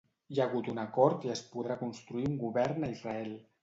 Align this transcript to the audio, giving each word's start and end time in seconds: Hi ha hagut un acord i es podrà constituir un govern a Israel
Hi 0.35 0.39
ha 0.39 0.45
hagut 0.47 0.69
un 0.73 0.81
acord 0.85 1.29
i 1.29 1.33
es 1.35 1.45
podrà 1.53 1.79
constituir 1.85 2.29
un 2.35 2.43
govern 2.45 2.87
a 2.87 2.95
Israel 2.99 3.37